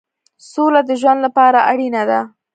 سوله 0.51 0.81
د 0.89 0.91
ژوند 1.01 1.19
لپاره 1.25 1.59
اړینه 1.71 2.03
ده. 2.09 2.19